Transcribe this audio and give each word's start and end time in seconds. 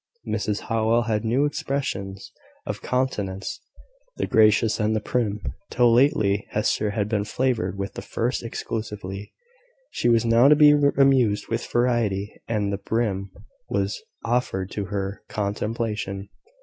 Mrs 0.27 0.61
Howell 0.61 1.03
had 1.03 1.21
two 1.21 1.45
expressions 1.45 2.31
of 2.65 2.81
countenance 2.81 3.61
the 4.17 4.25
gracious 4.25 4.79
and 4.79 4.95
the 4.95 4.99
prim. 4.99 5.39
Till 5.69 5.93
lately, 5.93 6.47
Hester 6.49 6.89
had 6.89 7.07
been 7.07 7.23
favoured 7.23 7.77
with 7.77 7.93
the 7.93 8.01
first 8.01 8.41
exclusively. 8.41 9.31
She 9.91 10.09
was 10.09 10.25
now 10.25 10.47
to 10.47 10.55
be 10.55 10.71
amused 10.71 11.49
with 11.49 11.67
variety, 11.71 12.33
and 12.47 12.73
the 12.73 12.79
prim 12.79 13.29
was 13.69 14.01
offered 14.25 14.71
to 14.71 14.85
her 14.85 15.21
contemplation. 15.29 16.29